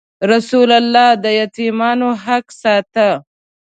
[0.31, 3.09] رسول الله د یتیمانو حق ساته.